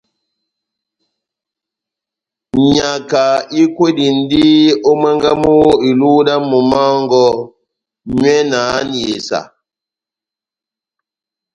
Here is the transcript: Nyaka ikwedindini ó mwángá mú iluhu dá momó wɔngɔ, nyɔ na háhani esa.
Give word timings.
Nyaka 2.73 3.23
ikwedindini 3.61 4.67
ó 4.89 4.91
mwángá 5.01 5.31
mú 5.43 5.53
iluhu 5.89 6.19
dá 6.27 6.35
momó 6.49 6.79
wɔngɔ, 6.93 7.25
nyɔ 8.19 8.35
na 8.49 8.57
háhani 8.67 8.99
esa. 9.15 9.39